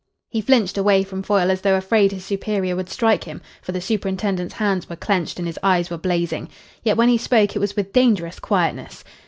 [0.29, 3.39] He flinched away from Foyle as though afraid his superior would strike him.
[3.61, 6.49] For the superintendent's hands were clenched and his eyes were blazing.
[6.81, 9.03] Yet when he spoke it was with dangerous quietness.